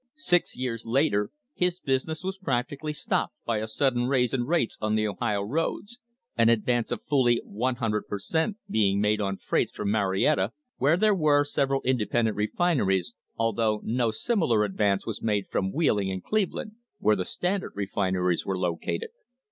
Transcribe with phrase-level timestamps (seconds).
[0.15, 4.95] Six years later his business was practically stopped by a sudden raise in rates on
[4.95, 5.99] the Ohio roads
[6.35, 11.13] an advance of fully 100 per cent, being made on freights from Marietta, where there
[11.13, 17.15] were several independent refineries, although no similar advance was made from Wheeling and Cleveland, where
[17.15, 19.09] the Standard refineries were located.